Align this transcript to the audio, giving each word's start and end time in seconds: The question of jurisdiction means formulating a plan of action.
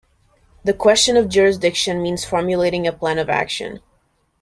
The 0.63 0.73
question 0.73 1.15
of 1.15 1.29
jurisdiction 1.29 2.01
means 2.01 2.25
formulating 2.25 2.87
a 2.87 2.91
plan 2.91 3.19
of 3.19 3.29
action. 3.29 3.81